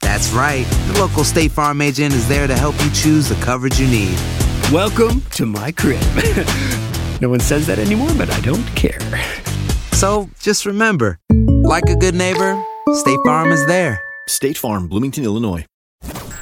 [0.00, 0.66] That's right.
[0.92, 4.16] The local State Farm agent is there to help you choose the coverage you need.
[4.72, 6.00] Welcome to my crib.
[7.20, 9.00] no one says that anymore, but I don't care.
[9.92, 11.18] So just remember,
[11.64, 12.62] like a good neighbor,
[12.94, 14.00] State Farm is there.
[14.28, 15.64] State Farm, Bloomington, Illinois.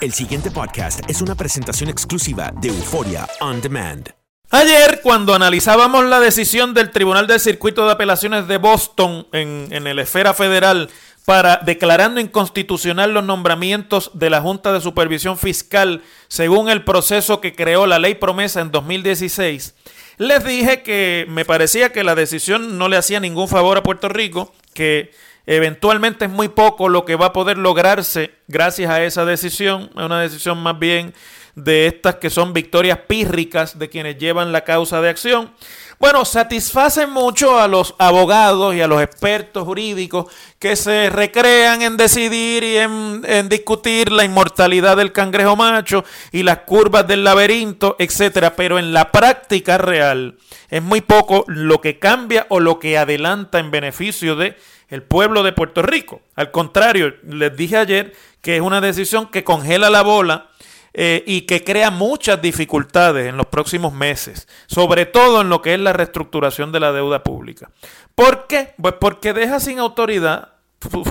[0.01, 4.11] El siguiente podcast es una presentación exclusiva de Euforia On Demand.
[4.51, 9.97] Ayer, cuando analizábamos la decisión del Tribunal del Circuito de Apelaciones de Boston en, en
[9.97, 10.91] la esfera federal
[11.25, 17.55] para declarando inconstitucional los nombramientos de la Junta de Supervisión Fiscal según el proceso que
[17.55, 19.75] creó la ley promesa en 2016,
[20.19, 24.09] les dije que me parecía que la decisión no le hacía ningún favor a Puerto
[24.09, 25.13] Rico, que
[25.47, 30.21] eventualmente es muy poco lo que va a poder lograrse gracias a esa decisión, una
[30.21, 31.15] decisión más bien
[31.55, 35.53] de estas que son victorias pírricas de quienes llevan la causa de acción.
[35.99, 40.27] Bueno, satisfacen mucho a los abogados y a los expertos jurídicos
[40.59, 46.59] que se recrean en decidir y en, discutir la inmortalidad del cangrejo macho y las
[46.61, 48.57] curvas del laberinto, etcétera.
[48.57, 50.37] Pero en la práctica real
[50.69, 54.57] es muy poco lo que cambia o lo que adelanta en beneficio de
[54.89, 56.21] el pueblo de Puerto Rico.
[56.35, 60.51] Al contrario, les dije ayer que es una decisión que congela la bola
[60.97, 65.75] eh, y que crea muchas dificultades en los próximos meses, sobre todo en lo que
[65.75, 67.71] es la reestructuración de la deuda pública.
[68.15, 68.75] ¿Por qué?
[68.81, 70.55] Pues porque deja sin autoridad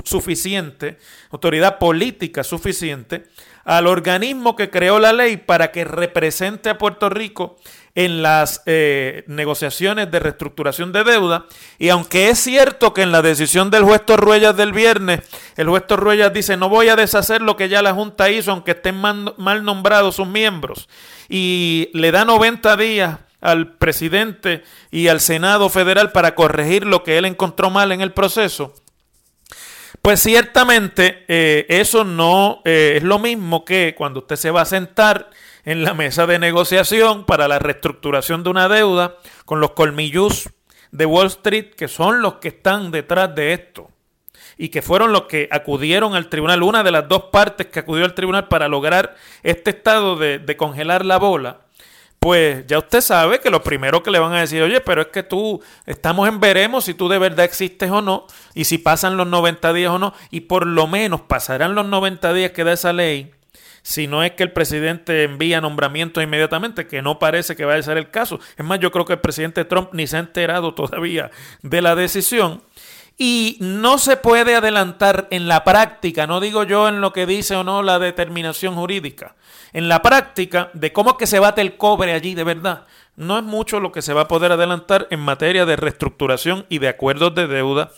[0.05, 0.99] suficiente,
[1.31, 3.25] autoridad política suficiente,
[3.65, 7.57] al organismo que creó la ley para que represente a Puerto Rico
[7.95, 11.45] en las eh, negociaciones de reestructuración de deuda.
[11.77, 15.21] Y aunque es cierto que en la decisión del juez Torruellas del viernes,
[15.57, 18.71] el juez Torruellas dice, no voy a deshacer lo que ya la Junta hizo, aunque
[18.71, 20.89] estén mal, nombrados sus miembros,
[21.29, 27.17] y le da 90 días al presidente y al Senado federal para corregir lo que
[27.17, 28.73] él encontró mal en el proceso.
[30.01, 34.65] Pues ciertamente eh, eso no eh, es lo mismo que cuando usted se va a
[34.65, 35.29] sentar
[35.65, 39.15] en la mesa de negociación para la reestructuración de una deuda
[39.45, 40.49] con los colmillus
[40.91, 43.89] de Wall Street, que son los que están detrás de esto
[44.57, 48.05] y que fueron los que acudieron al tribunal, una de las dos partes que acudió
[48.05, 51.61] al tribunal para lograr este estado de, de congelar la bola,
[52.19, 55.07] pues ya usted sabe que lo primero que le van a decir, oye, pero es
[55.07, 59.17] que tú estamos en veremos si tú de verdad existes o no, y si pasan
[59.17, 62.73] los 90 días o no, y por lo menos pasarán los 90 días que da
[62.73, 63.33] esa ley,
[63.83, 67.83] si no es que el presidente envía nombramientos inmediatamente, que no parece que vaya a
[67.83, 68.39] ser el caso.
[68.57, 71.29] Es más, yo creo que el presidente Trump ni se ha enterado todavía
[71.61, 72.63] de la decisión.
[73.15, 77.55] Y no se puede adelantar en la práctica, no digo yo en lo que dice
[77.55, 79.35] o no la determinación jurídica,
[79.71, 82.85] en la práctica de cómo es que se bate el cobre allí de verdad.
[83.15, 86.79] No es mucho lo que se va a poder adelantar en materia de reestructuración y
[86.79, 87.91] de acuerdos de deuda,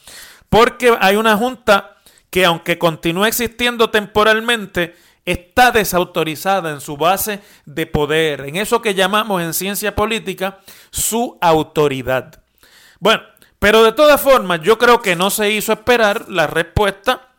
[0.50, 1.96] porque hay una junta
[2.30, 4.96] que aunque continúe existiendo temporalmente,
[5.26, 10.60] está desautorizada en su base de poder, en eso que llamamos en ciencia política
[10.92, 12.42] su autoridad.
[13.00, 13.24] Bueno,
[13.60, 17.30] pero de todas formas, yo creo que no se hizo esperar la respuesta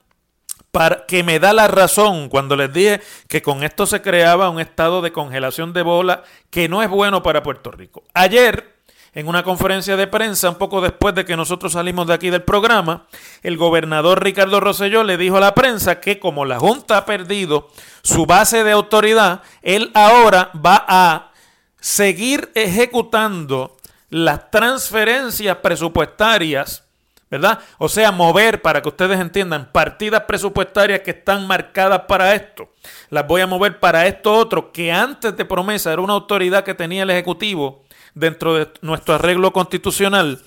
[0.72, 4.60] para que me da la razón cuando les dije que con esto se creaba un
[4.60, 8.04] estado de congelación de bola que no es bueno para Puerto Rico.
[8.12, 8.75] Ayer
[9.16, 12.42] en una conferencia de prensa un poco después de que nosotros salimos de aquí del
[12.42, 13.06] programa,
[13.42, 17.70] el gobernador Ricardo Rosselló le dijo a la prensa que como la Junta ha perdido
[18.02, 21.32] su base de autoridad, él ahora va a
[21.80, 23.78] seguir ejecutando
[24.10, 26.82] las transferencias presupuestarias
[27.28, 27.58] ¿verdad?
[27.78, 32.68] O sea, mover, para que ustedes entiendan, partidas presupuestarias que están marcadas para esto.
[33.10, 36.74] Las voy a mover para esto otro, que antes de promesa era una autoridad que
[36.74, 37.85] tenía el Ejecutivo
[38.16, 40.42] dentro de nuestro arreglo constitucional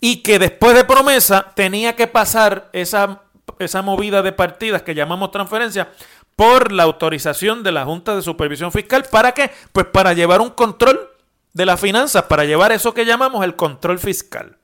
[0.00, 3.22] y que después de promesa tenía que pasar esa,
[3.58, 5.88] esa movida de partidas que llamamos transferencia
[6.34, 9.04] por la autorización de la Junta de Supervisión Fiscal.
[9.10, 9.50] ¿Para qué?
[9.72, 11.10] Pues para llevar un control
[11.52, 14.56] de las finanzas, para llevar eso que llamamos el control fiscal.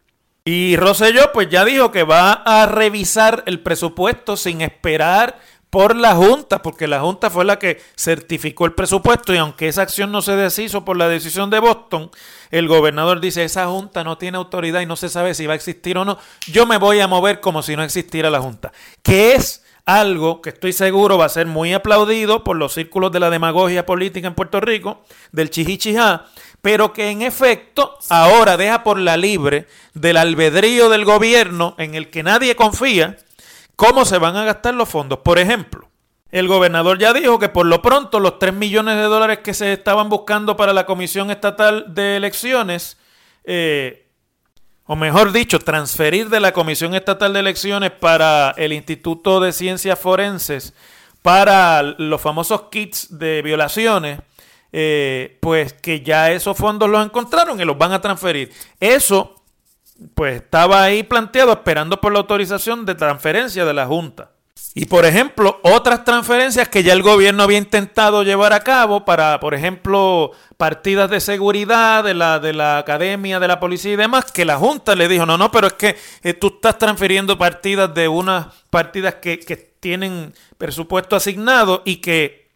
[0.44, 5.38] Y Rosselló pues ya dijo que va a revisar el presupuesto sin esperar
[5.76, 9.82] por la Junta, porque la Junta fue la que certificó el presupuesto y aunque esa
[9.82, 12.11] acción no se deshizo por la decisión de Boston,
[12.50, 15.56] el gobernador dice, esa Junta no tiene autoridad y no se sabe si va a
[15.56, 19.34] existir o no, yo me voy a mover como si no existiera la Junta, que
[19.34, 23.28] es algo que estoy seguro va a ser muy aplaudido por los círculos de la
[23.28, 26.25] demagogia política en Puerto Rico, del chihichijá,
[26.62, 32.08] pero que en efecto ahora deja por la libre del albedrío del gobierno en el
[32.08, 33.19] que nadie confía
[33.76, 35.20] cómo se van a gastar los fondos.
[35.20, 35.88] Por ejemplo,
[36.31, 39.73] el gobernador ya dijo que por lo pronto los 3 millones de dólares que se
[39.73, 42.99] estaban buscando para la Comisión Estatal de Elecciones,
[43.44, 44.08] eh,
[44.87, 49.99] o mejor dicho, transferir de la Comisión Estatal de Elecciones para el Instituto de Ciencias
[49.99, 50.75] Forenses,
[51.23, 54.20] para los famosos kits de violaciones,
[54.73, 58.52] eh, pues que ya esos fondos los encontraron y los van a transferir.
[58.78, 59.43] Eso,
[60.14, 64.31] pues estaba ahí planteado esperando por la autorización de transferencia de la Junta.
[64.75, 69.40] Y por ejemplo, otras transferencias que ya el gobierno había intentado llevar a cabo para,
[69.40, 74.31] por ejemplo, partidas de seguridad de la, de la academia, de la policía y demás,
[74.32, 77.94] que la Junta le dijo, no, no, pero es que eh, tú estás transfiriendo partidas
[77.94, 82.46] de unas partidas que, que tienen presupuesto asignado y que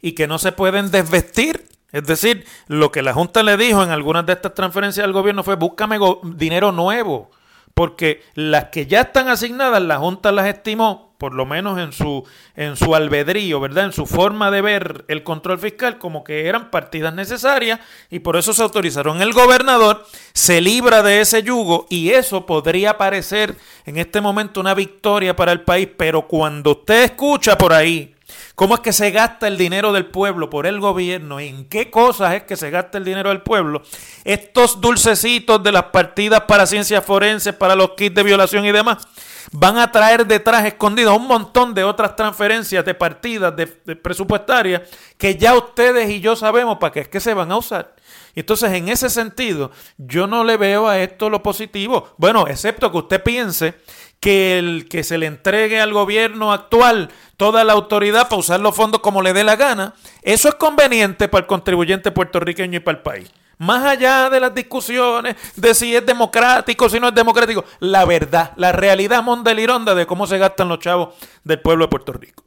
[0.00, 1.66] y que no se pueden desvestir.
[1.90, 5.42] Es decir, lo que la Junta le dijo en algunas de estas transferencias al gobierno
[5.42, 7.30] fue búscame dinero nuevo,
[7.72, 12.24] porque las que ya están asignadas, la Junta las estimó, por lo menos en su,
[12.56, 13.86] en su albedrío, ¿verdad?
[13.86, 17.80] En su forma de ver el control fiscal, como que eran partidas necesarias
[18.10, 19.22] y por eso se autorizaron.
[19.22, 23.56] El gobernador se libra de ese yugo y eso podría parecer
[23.86, 28.14] en este momento una victoria para el país, pero cuando usted escucha por ahí
[28.58, 31.38] ¿Cómo es que se gasta el dinero del pueblo por el gobierno?
[31.38, 33.82] ¿En qué cosas es que se gasta el dinero del pueblo?
[34.24, 39.06] Estos dulcecitos de las partidas para ciencias forenses, para los kits de violación y demás,
[39.52, 43.54] van a traer detrás escondidas un montón de otras transferencias de partidas
[44.02, 44.82] presupuestarias
[45.16, 47.94] que ya ustedes y yo sabemos para qué es que se van a usar.
[48.34, 52.08] Entonces, en ese sentido, yo no le veo a esto lo positivo.
[52.16, 53.74] Bueno, excepto que usted piense
[54.20, 58.74] que el que se le entregue al gobierno actual toda la autoridad para usar los
[58.74, 62.98] fondos como le dé la gana, eso es conveniente para el contribuyente puertorriqueño y para
[62.98, 63.30] el país.
[63.58, 68.52] Más allá de las discusiones de si es democrático, si no es democrático, la verdad,
[68.56, 72.44] la realidad mondelironda de cómo se gastan los chavos del pueblo de Puerto Rico.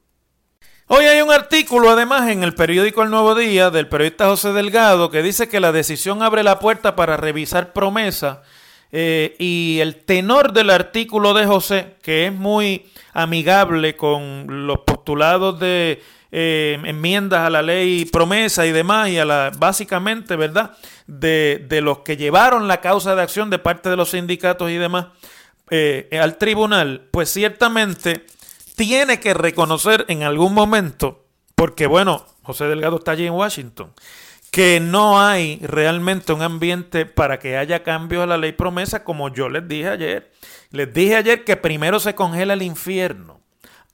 [0.88, 5.09] Hoy hay un artículo, además, en el periódico El Nuevo Día del periodista José Delgado
[5.09, 8.39] que dice que la decisión abre la puerta para revisar promesas
[8.91, 15.59] eh, y el tenor del artículo de José, que es muy amigable con los postulados
[15.59, 16.01] de
[16.31, 20.77] eh, enmiendas a la ley promesa y demás, y a la, básicamente, ¿verdad?,
[21.07, 24.75] de, de, los que llevaron la causa de acción de parte de los sindicatos y
[24.75, 25.07] demás
[25.73, 28.25] eh, al tribunal, pues ciertamente
[28.75, 31.23] tiene que reconocer en algún momento,
[31.56, 33.94] porque bueno, José Delgado está allí en Washington,
[34.51, 39.29] que no hay realmente un ambiente para que haya cambios a la ley promesa, como
[39.29, 40.31] yo les dije ayer.
[40.71, 43.39] Les dije ayer que primero se congela el infierno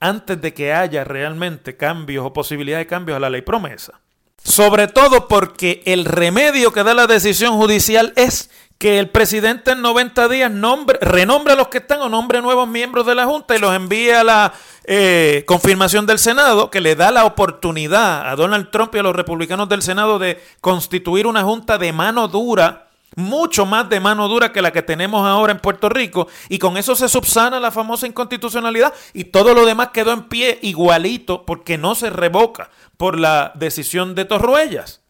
[0.00, 4.00] antes de que haya realmente cambios o posibilidad de cambios a la ley promesa.
[4.42, 9.82] Sobre todo porque el remedio que da la decisión judicial es que el presidente en
[9.82, 13.56] 90 días nombre, renombre a los que están o nombre nuevos miembros de la Junta
[13.56, 14.54] y los envíe a la
[14.84, 19.16] eh, confirmación del Senado, que le da la oportunidad a Donald Trump y a los
[19.16, 24.52] republicanos del Senado de constituir una Junta de mano dura, mucho más de mano dura
[24.52, 28.06] que la que tenemos ahora en Puerto Rico, y con eso se subsana la famosa
[28.06, 33.50] inconstitucionalidad y todo lo demás quedó en pie igualito porque no se revoca por la
[33.56, 35.00] decisión de Torruellas.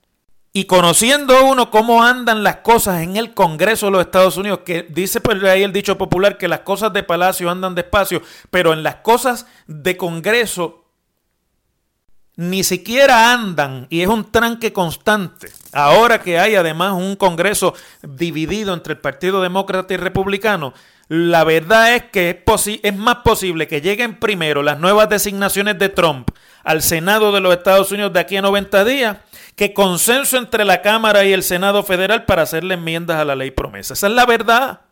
[0.53, 4.85] Y conociendo uno cómo andan las cosas en el Congreso de los Estados Unidos, que
[4.89, 8.83] dice por ahí el dicho popular que las cosas de palacio andan despacio, pero en
[8.83, 10.89] las cosas de Congreso
[12.39, 15.49] ni siquiera andan y es un tranque constante.
[15.73, 20.73] Ahora que hay además un Congreso dividido entre el Partido Demócrata y Republicano,
[21.09, 25.89] la verdad es que es, es, más posible que lleguen primero las nuevas designaciones de
[25.89, 26.31] Trump
[26.69, 29.17] al Senado de los Estados Unidos de aquí a 90 días
[29.57, 33.51] que consenso entre la Cámara y el Senado Federal para hacerle enmiendas a la ley
[33.51, 33.95] promesa.
[33.95, 34.83] Esa es la verdad.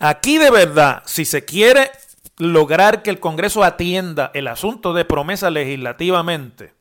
[0.00, 1.92] Aquí de verdad, si se quiere
[2.38, 6.74] lograr que el Congreso atienda el asunto de promesa legislativamente,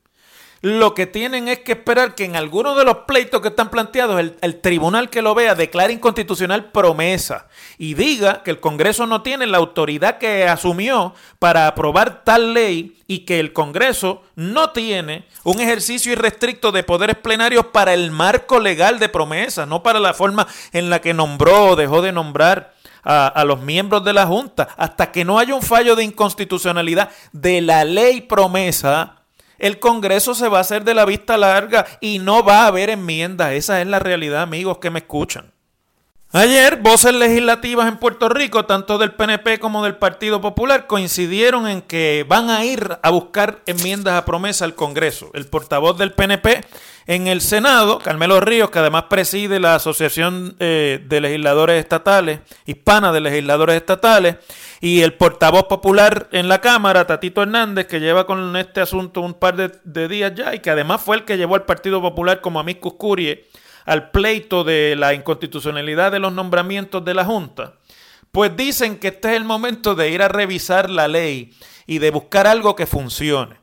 [0.65, 4.19] lo que tienen es que esperar que en alguno de los pleitos que están planteados
[4.41, 7.45] el, tribunal que lo vea declare inconstitucional promesa
[7.77, 12.97] y diga que el Congreso no tiene la autoridad que asumió para aprobar tal ley
[13.05, 18.59] y que el Congreso no tiene un ejercicio irrestricto de poderes plenarios para el marco
[18.59, 22.73] legal de promesa, no para la forma en la que nombró o dejó de nombrar
[23.03, 24.69] a, a, los miembros de la Junta.
[24.77, 29.17] Hasta que no haya un fallo de inconstitucionalidad de la ley promesa,
[29.59, 32.89] el Congreso se va a hacer de la vista larga y no va a haber
[32.89, 33.53] enmiendas.
[33.53, 35.55] Esa es la realidad, amigos que me escuchan.
[36.31, 41.81] Ayer, voces legislativas en Puerto Rico, tanto del PNP como del Partido Popular, coincidieron en
[41.81, 45.31] que van a ir a buscar enmiendas a promesa al Congreso.
[45.33, 46.59] El portavoz del PNP
[47.07, 53.13] en el Senado, Carmelo Ríos, que además preside la Asociación eh, de Legisladores Estatales, hispana
[53.13, 54.35] de legisladores estatales,
[54.81, 59.33] y el portavoz popular en la Cámara, Tatito Hernández, que lleva con este asunto un
[59.33, 62.59] par de, días ya y que además fue el que llevó al Partido Popular como
[62.59, 63.47] amicus curie
[63.85, 67.75] al pleito de la inconstitucionalidad de los nombramientos de la Junta,
[68.31, 71.53] pues dicen que este es el momento de ir a revisar la ley
[71.85, 73.57] y de buscar algo que funcione.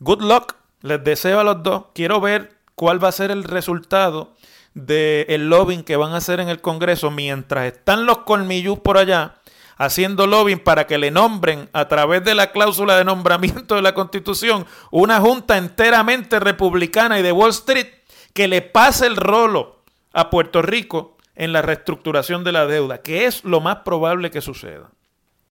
[0.00, 1.86] Good luck, les deseo a los dos.
[1.94, 4.34] Quiero ver cuál va a ser el resultado
[4.74, 9.36] del lobbying que van a hacer en el Congreso mientras están los colmillus por allá
[9.76, 13.94] haciendo lobbying para que le nombren a través de la cláusula de nombramiento de la
[13.94, 17.88] Constitución una junta enteramente republicana y de Wall Street
[18.32, 23.26] que le pase el rolo a Puerto Rico en la reestructuración de la deuda, que
[23.26, 24.90] es lo más probable que suceda.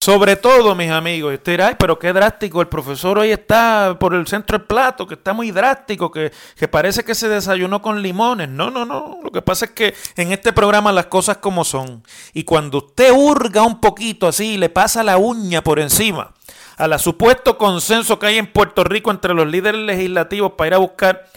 [0.03, 4.15] Sobre todo, mis amigos, usted dirá, ay, pero qué drástico, el profesor hoy está por
[4.15, 8.01] el centro del plato, que está muy drástico, que, que, parece que se desayunó con
[8.01, 8.50] limones.
[8.50, 12.01] No, no, no, lo que pasa es que en este programa las cosas como son.
[12.34, 16.34] Y cuando usted hurga un poquito así, le pasa la uña por encima
[16.77, 20.74] a la supuesto consenso que hay en Puerto Rico entre los líderes legislativos para ir
[20.74, 21.27] a buscar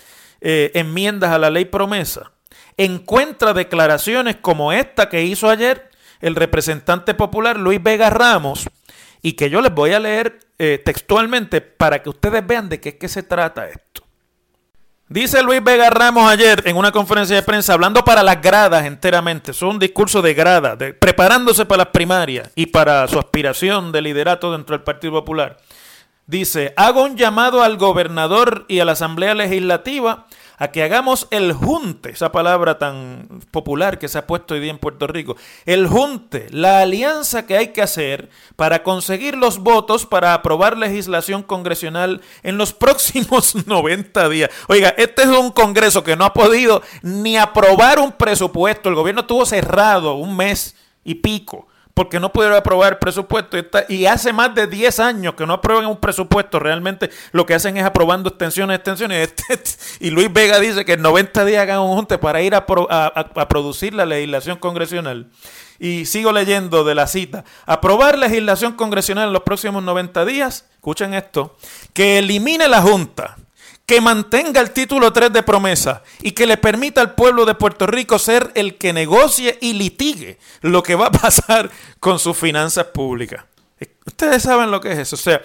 [0.40, 2.33] eh, enmiendas a la ley promesa,
[2.78, 5.90] encuentra declaraciones como esta que hizo ayer
[6.25, 8.66] el representante popular Luis Vega Ramos
[9.21, 12.90] y que yo les voy a leer eh, textualmente para que ustedes vean de qué
[12.90, 14.02] es que se trata esto.
[15.07, 19.50] Dice Luis Vega Ramos ayer en una conferencia de prensa, hablando para las gradas enteramente,
[19.50, 24.00] es un discurso de grada, de, preparándose para las primarias y para su aspiración de
[24.00, 25.59] liderato dentro del Partido Popular.
[26.26, 30.26] Dice, hago un llamado al gobernador y a la Asamblea Legislativa
[30.59, 34.71] a que hagamos el junte, esa palabra tan popular que se ha puesto hoy día
[34.71, 40.07] en Puerto Rico, el junte, la alianza que hay que hacer para conseguir los votos
[40.07, 44.51] para aprobar legislación congresional en los próximos 90 días.
[44.69, 49.23] Oiga, este es un Congreso que no ha podido ni aprobar un presupuesto, el gobierno
[49.23, 53.57] estuvo cerrado un mes y pico porque no pudieron aprobar el presupuesto.
[53.89, 56.59] Y hace más de 10 años que no aprueban un presupuesto.
[56.59, 59.33] Realmente lo que hacen es aprobando extensiones, extensiones.
[60.01, 63.49] y Luis Vega dice que en 90 días hagan un junte para ir a, a
[63.49, 65.31] producir la legislación congresional.
[65.79, 67.45] Y sigo leyendo de la cita.
[67.65, 70.67] Aprobar legislación congresional en los próximos 90 días.
[70.75, 71.57] Escuchen esto.
[71.93, 73.37] Que elimine la Junta
[73.87, 77.87] que mantenga el título 3 de promesa y que le permita al pueblo de Puerto
[77.87, 82.87] Rico ser el que negocie y litigue lo que va a pasar con sus finanzas
[82.87, 83.45] públicas.
[84.07, 85.17] Ustedes saben lo que es eso.
[85.17, 85.43] O sea,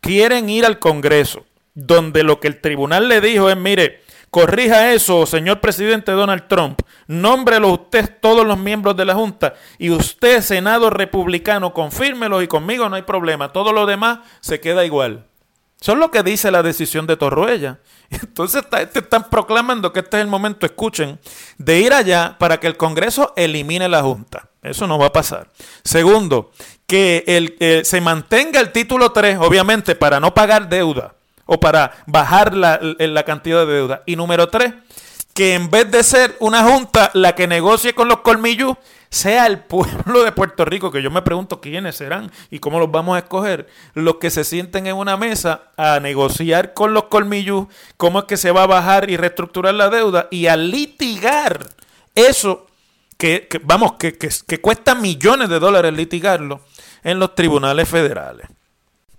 [0.00, 5.26] quieren ir al Congreso, donde lo que el tribunal le dijo es, mire, corrija eso,
[5.26, 10.90] señor presidente Donald Trump, nómbrelo usted todos los miembros de la Junta y usted, Senado
[10.90, 13.52] republicano, confírmelo y conmigo no hay problema.
[13.52, 15.27] Todo lo demás se queda igual.
[15.80, 17.78] Eso es lo que dice la decisión de Torruella.
[18.10, 18.62] Entonces
[18.94, 21.20] están proclamando que este es el momento, escuchen,
[21.56, 24.48] de ir allá para que el Congreso elimine la Junta.
[24.62, 25.48] Eso no va a pasar.
[25.84, 26.50] Segundo,
[26.86, 31.14] que el, se mantenga el título 3, obviamente, para no pagar deuda
[31.46, 34.02] o para bajar la, la cantidad de deuda.
[34.04, 34.74] Y número 3,
[35.38, 38.76] que en vez de ser una junta la que negocie con los colmillos,
[39.08, 42.90] sea el pueblo de Puerto Rico, que yo me pregunto quiénes serán y cómo los
[42.90, 47.68] vamos a escoger, los que se sienten en una mesa a negociar con los colmillos
[47.96, 51.68] cómo es que se va a bajar y reestructurar la deuda y a litigar
[52.16, 52.66] eso
[53.16, 56.62] que, vamos, que, que, que cuesta millones de dólares litigarlo
[57.04, 58.48] en los tribunales federales.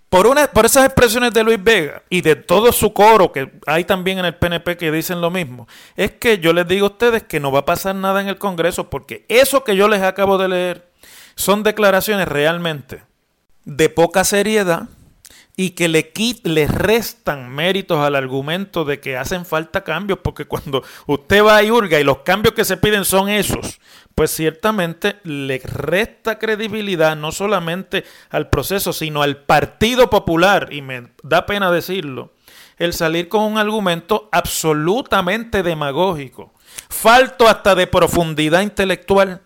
[0.10, 3.84] Por, una, por esas expresiones de Luis Vega y de todo su coro, que hay
[3.84, 7.24] también en el PNP que dicen lo mismo, es que yo les digo a ustedes
[7.24, 10.38] que no va a pasar nada en el Congreso, porque eso que yo les acabo
[10.38, 10.89] de leer
[11.36, 13.04] son declaraciones realmente
[13.66, 14.89] de poca seriedad
[15.60, 16.13] y que le,
[16.44, 21.63] le restan méritos al argumento de que hacen falta cambios, porque cuando usted va a
[21.66, 23.82] hurga y los cambios que se piden son esos,
[24.16, 31.12] pues ciertamente le resta credibilidad no solamente al proceso, sino al Partido Popular, y me
[31.24, 32.32] da pena decirlo,
[32.78, 36.54] el salir con un argumento absolutamente demagógico,
[36.88, 39.42] falto hasta de profundidad intelectual,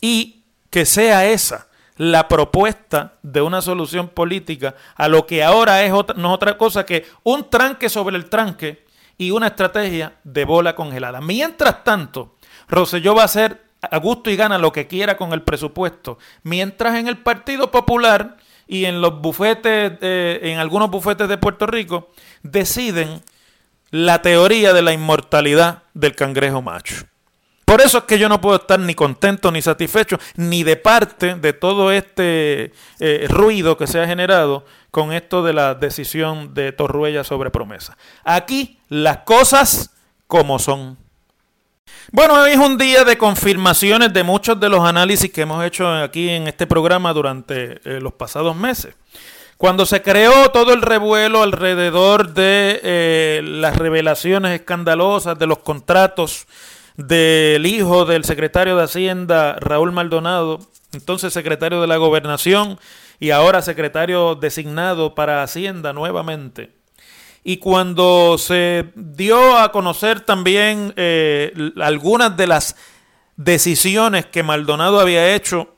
[0.00, 5.92] y que sea esa la propuesta de una solución política a lo que ahora es
[5.92, 8.84] otra, no es otra cosa que un tranque sobre el tranque
[9.18, 11.20] y una estrategia de bola congelada.
[11.20, 12.36] Mientras tanto,
[12.68, 16.94] Roselló va a hacer a gusto y gana lo que quiera con el presupuesto, mientras
[16.96, 22.10] en el Partido Popular y en los bufetes, en algunos bufetes de Puerto Rico,
[22.42, 23.22] deciden
[23.90, 27.04] la teoría de la inmortalidad del cangrejo macho.
[27.72, 31.36] Por eso es que yo no puedo estar ni contento ni satisfecho, ni de parte
[31.36, 36.72] de todo este eh, ruido que se ha generado con esto de la decisión de
[36.72, 37.96] Torruella sobre promesa.
[38.24, 39.88] Aquí las cosas
[40.26, 40.98] como son.
[42.10, 45.90] Bueno, hoy es un día de confirmaciones de muchos de los análisis que hemos hecho
[45.94, 48.94] aquí en este programa durante eh, los pasados meses.
[49.56, 56.46] Cuando se creó todo el revuelo alrededor de eh, las revelaciones escandalosas de los contratos
[56.96, 60.60] del hijo del secretario de Hacienda, Raúl Maldonado,
[60.92, 62.78] entonces secretario de la Gobernación
[63.18, 66.72] y ahora secretario designado para Hacienda nuevamente.
[67.44, 72.76] Y cuando se dio a conocer también eh, algunas de las
[73.36, 75.74] decisiones que Maldonado había hecho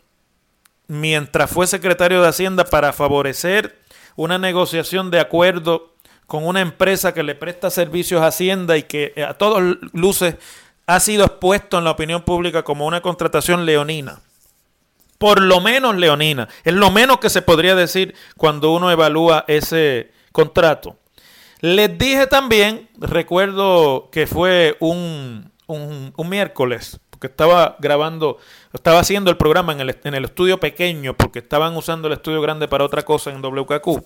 [0.88, 3.80] mientras fue secretario de Hacienda para favorecer
[4.16, 5.94] una negociación de acuerdo
[6.26, 10.36] con una empresa que le presta servicios a Hacienda y que a todos luces
[10.86, 14.20] ha sido expuesto en la opinión pública como una contratación leonina.
[15.18, 16.48] Por lo menos leonina.
[16.64, 20.96] Es lo menos que se podría decir cuando uno evalúa ese contrato.
[21.60, 28.36] Les dije también, recuerdo que fue un, un, miércoles, porque estaba grabando,
[28.74, 32.42] estaba haciendo el programa en el, en el estudio pequeño, porque estaban usando el estudio
[32.42, 34.04] grande para otra cosa en WKQ.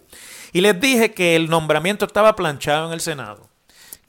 [0.53, 3.49] Y les dije que el nombramiento estaba planchado en el Senado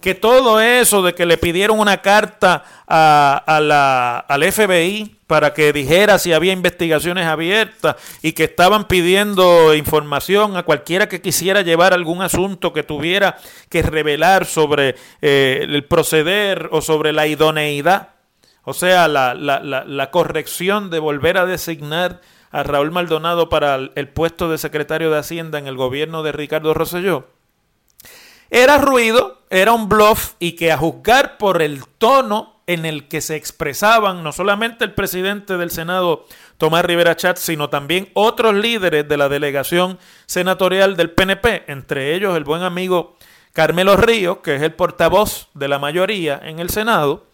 [0.01, 5.73] que todo eso de que le pidieron una carta a, la, al FBI para que
[5.73, 11.93] dijera si había investigaciones abiertas y que estaban pidiendo información a cualquiera que quisiera llevar
[11.93, 18.09] algún asunto que tuviera que revelar sobre eh, el proceder o sobre la idoneidad,
[18.63, 24.09] o sea, la, la, la, corrección de volver a designar a Raúl Maldonado para el
[24.09, 27.27] puesto de secretario de Hacienda en el gobierno de Ricardo Rosselló
[28.49, 33.21] era ruido, era un bluff y que a juzgar por el tono en el que
[33.21, 36.27] se expresaban no solamente el presidente del Senado,
[36.59, 42.38] Tomás Rivera Chatz, sino también otros líderes de la delegación senatorial del PNP, entre ellos
[42.38, 43.17] el buen amigo
[43.53, 47.25] Carmelo Ríos, que es el portavoz de la mayoría en el Senado,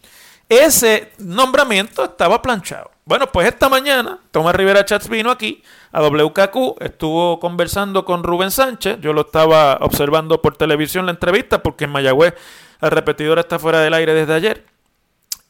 [0.48, 2.95] ese nombramiento estaba planchado.
[3.06, 8.50] Bueno, pues esta mañana Tomás Rivera Chats vino aquí a WKQ, estuvo conversando con Rubén
[8.50, 12.34] Sánchez, yo lo estaba observando por televisión la entrevista porque en Mayagüez
[12.80, 14.66] el repetidor está fuera del aire desde ayer.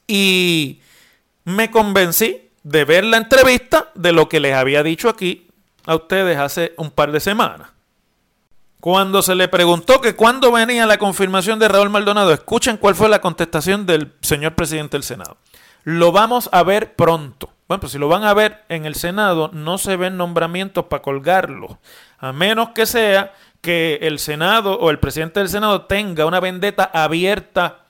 [0.07, 0.83] Y
[1.45, 5.49] me convencí de ver la entrevista de lo que les había dicho aquí
[5.87, 7.71] a ustedes hace un par de semanas.
[8.81, 13.09] Cuando se le preguntó que cuándo venía la confirmación de Raúl Maldonado, escuchen cuál fue
[13.09, 15.39] la contestación del señor presidente del Senado.
[15.87, 17.49] Lo vamos a ver pronto.
[17.69, 21.01] Bueno, pues si lo van a ver en el Senado, no se ven nombramientos para
[21.01, 21.79] colgarlo.
[22.19, 26.91] A menos que sea que el Senado o el presidente del Senado tenga una vendetta
[26.93, 27.85] abierta,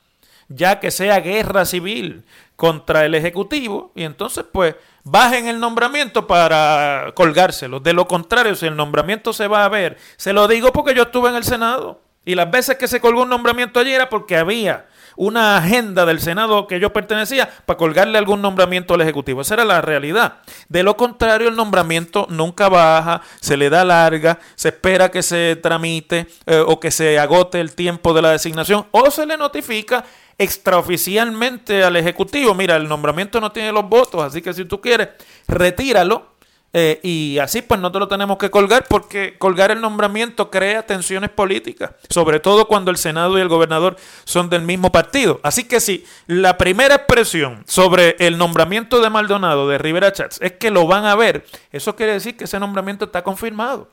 [0.48, 7.12] ya que sea guerra civil contra el Ejecutivo, y entonces pues bajen el nombramiento para
[7.14, 7.80] colgárselo.
[7.80, 11.04] De lo contrario, si el nombramiento se va a ver, se lo digo porque yo
[11.04, 14.37] estuve en el Senado, y las veces que se colgó un nombramiento allí era porque
[14.37, 14.85] había
[15.16, 19.40] una agenda del Senado que yo pertenecía para colgarle algún nombramiento al Ejecutivo.
[19.40, 20.38] Esa era la realidad.
[20.68, 25.57] De lo contrario, el nombramiento nunca baja, se le da larga, se espera que se
[25.57, 30.05] tramite eh, o que se agote el tiempo de la designación o se le notifica
[30.38, 32.55] extraoficialmente al Ejecutivo.
[32.55, 35.09] Mira, el nombramiento no tiene los votos, así que si tú quieres,
[35.48, 36.36] retíralo
[36.78, 40.84] eh, y así pues no te lo tenemos que colgar porque colgar el nombramiento crea
[40.84, 45.40] tensiones políticas, sobre todo cuando el Senado y el gobernador son del mismo partido.
[45.42, 50.52] Así que si la primera expresión sobre el nombramiento de Maldonado de Rivera Chats es
[50.52, 53.88] que lo van a ver, eso quiere decir que ese nombramiento está confirmado.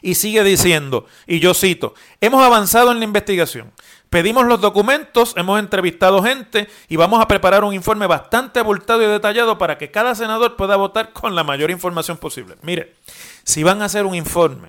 [0.00, 3.70] Y sigue diciendo, y yo cito, hemos avanzado en la investigación.
[4.12, 9.06] Pedimos los documentos, hemos entrevistado gente y vamos a preparar un informe bastante abultado y
[9.06, 12.56] detallado para que cada senador pueda votar con la mayor información posible.
[12.60, 12.94] Mire,
[13.42, 14.68] si van a hacer un informe,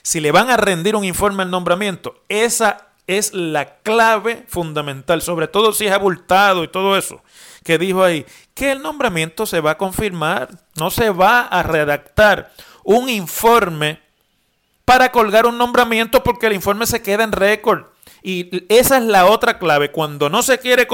[0.00, 5.48] si le van a rendir un informe al nombramiento, esa es la clave fundamental, sobre
[5.48, 7.22] todo si es abultado y todo eso
[7.64, 8.24] que dijo ahí,
[8.54, 14.00] que el nombramiento se va a confirmar, no se va a redactar un informe
[14.86, 17.84] para colgar un nombramiento porque el informe se queda en récord.
[18.22, 19.90] Y esa es la otra clave.
[19.90, 20.86] Cuando no se quiere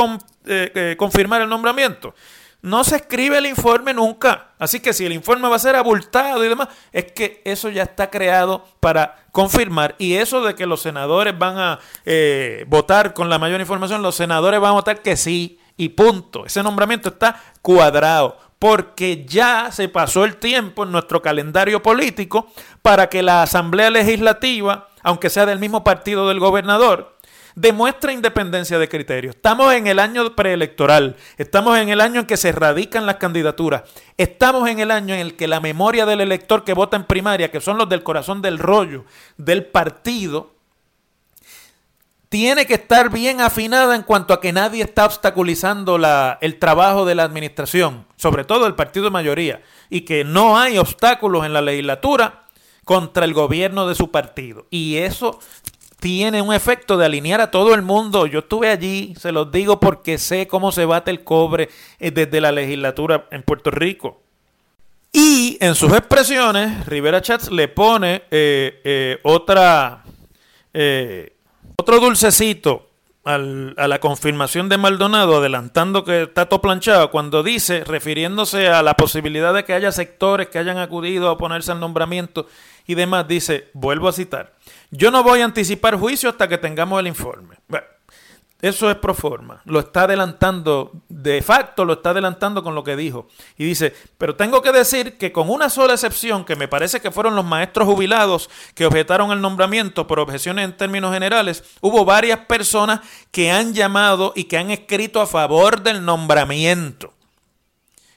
[0.47, 2.15] eh, eh, confirmar el nombramiento,
[2.65, 4.49] no se escribe el informe nunca.
[4.59, 7.83] Así que si el informe va a ser abultado y demás, es que eso ya
[7.83, 9.95] está creado para confirmar.
[9.99, 14.15] Y eso de que los senadores van a eh, votar con la mayor información, los
[14.15, 16.47] senadores van a votar que sí y punto.
[16.47, 22.47] Ese nombramiento está cuadrado porque ya se pasó el tiempo en nuestro calendario político
[22.81, 27.14] para que la Asamblea Legislativa, aunque sea del mismo partido del gobernador,
[27.55, 29.31] demuestre independencia de criterio.
[29.31, 33.83] Estamos en el año preelectoral, estamos en el año en que se radican las candidaturas,
[34.17, 37.51] estamos en el año en el que la memoria del elector que vota en primaria,
[37.51, 39.05] que son los del corazón del rollo
[39.37, 40.53] del partido,
[42.29, 47.05] tiene que estar bien afinada en cuanto a que nadie está obstaculizando la, el trabajo
[47.05, 51.53] de la administración, sobre todo el partido de mayoría, y que no hay obstáculos en
[51.53, 52.45] la legislatura
[52.85, 54.67] contra el gobierno de su partido.
[54.71, 55.39] Y eso
[56.05, 58.27] tiene un efecto de alinear a todo el mundo.
[58.27, 62.43] Yo estuve allí, se los digo porque sé cómo se bate el cobre eh, desde
[62.43, 64.21] la legislatura en Puerto Rico.
[65.11, 70.05] Y en sus expresiones, Rivera Chats le pone eh, eh, otra
[71.77, 72.91] otro dulcecito
[73.25, 78.95] a la confirmación de Maldonado, adelantando que está todo planchado, cuando dice, refiriéndose a la
[78.95, 82.47] posibilidad de que haya sectores que hayan acudido a oponerse al nombramiento
[82.87, 84.55] y demás, dice, vuelvo a citar,
[84.91, 87.57] yo no voy a anticipar juicio hasta que tengamos el informe.
[87.69, 87.87] Bueno,
[88.65, 89.61] eso es pro forma.
[89.67, 93.29] Lo está adelantando, de facto lo está adelantando con lo que dijo.
[93.59, 97.11] Y dice, pero tengo que decir que con una sola excepción, que me parece que
[97.11, 102.39] fueron los maestros jubilados que objetaron el nombramiento por objeciones en términos generales, hubo varias
[102.47, 107.13] personas que han llamado y que han escrito a favor del nombramiento.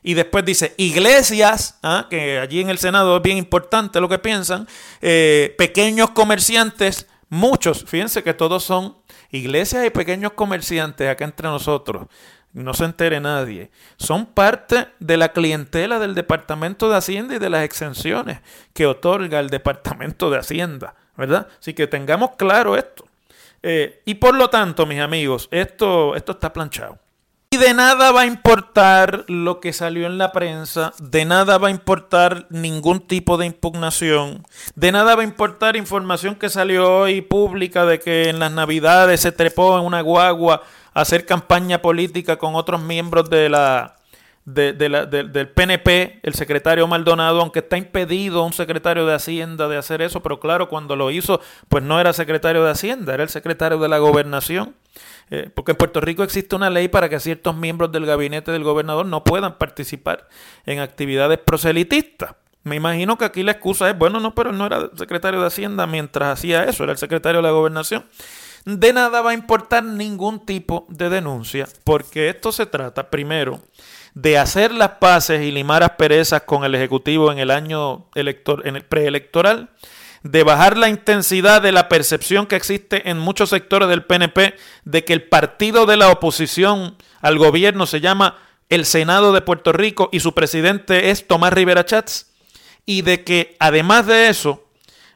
[0.08, 2.08] Y después dice, iglesias, ¿ah?
[2.10, 4.66] que allí en el Senado es bien importante lo que piensan,
[5.02, 8.96] eh, pequeños comerciantes, muchos, fíjense que todos son
[9.32, 12.08] Iglesias y pequeños comerciantes acá entre nosotros,
[12.54, 17.50] no se entere nadie, son parte de la clientela del Departamento de Hacienda y de
[17.50, 18.40] las exenciones
[18.72, 21.50] que otorga el Departamento de Hacienda, ¿verdad?
[21.60, 23.06] Así que tengamos claro esto.
[23.62, 26.98] Eh, y por lo tanto, mis amigos, esto, esto está planchado.
[27.60, 31.72] De nada va a importar lo que salió en la prensa, de nada va a
[31.72, 37.86] importar ningún tipo de impugnación, de nada va a importar información que salió hoy pública
[37.86, 40.62] de que en las navidades se trepó en una guagua
[40.94, 43.96] a hacer campaña política con otros miembros de la,
[44.46, 50.22] del PNP, el secretario Maldonado, aunque está impedido un secretario de Hacienda de hacer eso,
[50.22, 53.90] pero claro, cuando lo hizo, pues no era secretario de Hacienda, era el secretario de
[53.90, 54.76] la gobernación.
[55.30, 58.64] Eh, porque en Puerto Rico existe una ley para que ciertos miembros del gabinete del
[58.64, 60.28] gobernador no puedan participar
[60.66, 62.36] en actividades proselitistas.
[62.64, 65.88] Me imagino que aquí la excusa es, bueno, no, pero no era secretario de Hacienda
[65.88, 68.06] mientras hacía eso, era el secretario de la gobernación.
[68.66, 73.62] De nada va a importar ningún tipo de denuncia, porque esto se trata, primero,
[74.14, 78.08] de hacer las paces y limar asperezas con el Ejecutivo en el año
[78.90, 79.70] preelectoral
[80.28, 85.06] de bajar la intensidad de la percepción que existe en muchos sectores del PNP de
[85.06, 88.38] que el partido de la oposición al gobierno se llama
[88.70, 92.34] el Senado de Puerto Rico y su presidente es Tomás Rivera Chats,
[92.86, 94.66] y de que además de eso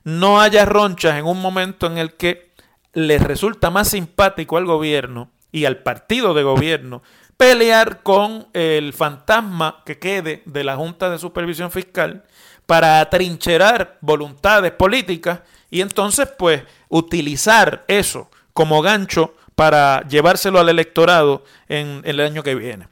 [0.04, 2.52] no haya ronchas en un momento en el que
[2.93, 7.02] les resulta más simpático al gobierno y al partido de gobierno
[7.36, 12.24] pelear con el fantasma que quede de la Junta de Supervisión Fiscal
[12.71, 21.43] para atrincherar voluntades políticas y entonces pues utilizar eso como gancho para llevárselo al electorado
[21.67, 22.88] en, el año que viene.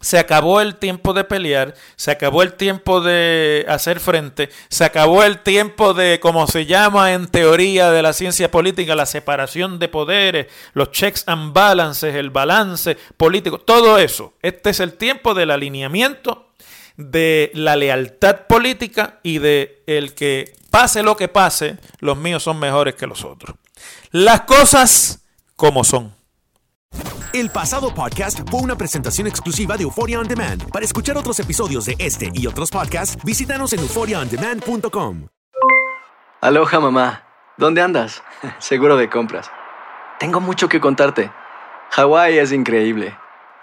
[0.00, 5.22] Se acabó el tiempo de pelear, se acabó el tiempo de hacer frente, se acabó
[5.22, 9.86] el tiempo de, como se llama en teoría de la ciencia política, la separación de
[9.86, 14.32] poderes, los checks and balances, el balance político, todo eso.
[14.42, 16.48] Este es el tiempo del alineamiento
[16.96, 22.58] de la lealtad política y de el que pase lo que pase, los míos son
[22.58, 23.56] mejores que los otros.
[24.10, 25.24] Las cosas
[25.56, 26.14] como son.
[27.32, 30.70] El pasado podcast fue una presentación exclusiva de Euphoria On Demand.
[30.70, 35.26] Para escuchar otros episodios de este y otros podcasts, visítanos en euphoriaondemand.com.
[36.40, 37.24] Aloha mamá.
[37.56, 38.22] ¿Dónde andas?
[38.58, 39.50] Seguro de compras.
[40.20, 41.32] Tengo mucho que contarte.
[41.90, 43.16] Hawái es increíble.